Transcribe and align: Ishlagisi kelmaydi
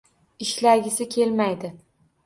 Ishlagisi 0.45 1.09
kelmaydi 1.17 1.75